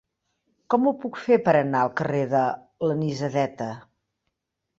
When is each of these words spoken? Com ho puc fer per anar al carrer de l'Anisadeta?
Com 0.73 0.87
ho 0.87 0.93
puc 1.03 1.19
fer 1.25 1.37
per 1.47 1.53
anar 1.59 1.81
al 1.83 1.91
carrer 1.99 2.23
de 2.33 2.41
l'Anisadeta? 2.87 3.71